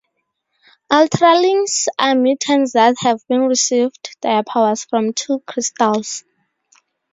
Ultralings 0.91 1.85
are 1.99 2.15
mutants 2.15 2.73
that 2.73 2.95
have 3.01 3.21
been 3.27 3.41
received 3.41 4.15
their 4.21 4.41
powers 4.41 4.83
from 4.83 5.13
two 5.13 5.41
Crystals. 5.45 6.23